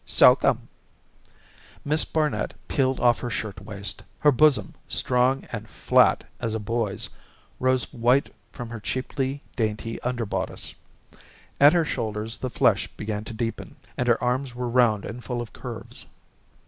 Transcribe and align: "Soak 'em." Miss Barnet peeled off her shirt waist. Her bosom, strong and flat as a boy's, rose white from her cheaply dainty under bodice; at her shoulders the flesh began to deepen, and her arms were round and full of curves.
"Soak 0.03 0.43
'em." 0.43 0.67
Miss 1.85 2.05
Barnet 2.05 2.55
peeled 2.67 2.99
off 2.99 3.19
her 3.19 3.29
shirt 3.29 3.61
waist. 3.63 4.01
Her 4.17 4.31
bosom, 4.31 4.73
strong 4.87 5.43
and 5.51 5.69
flat 5.69 6.23
as 6.39 6.55
a 6.55 6.59
boy's, 6.59 7.09
rose 7.59 7.93
white 7.93 8.33
from 8.51 8.69
her 8.69 8.79
cheaply 8.79 9.43
dainty 9.55 10.01
under 10.01 10.25
bodice; 10.25 10.73
at 11.59 11.73
her 11.73 11.85
shoulders 11.85 12.39
the 12.39 12.49
flesh 12.49 12.87
began 12.97 13.23
to 13.25 13.33
deepen, 13.35 13.75
and 13.95 14.07
her 14.07 14.17
arms 14.23 14.55
were 14.55 14.67
round 14.69 15.05
and 15.05 15.23
full 15.23 15.39
of 15.39 15.53
curves. 15.53 16.07